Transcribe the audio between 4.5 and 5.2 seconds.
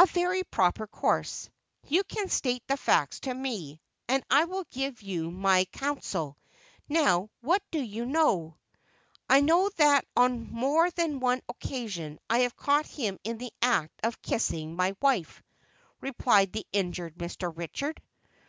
give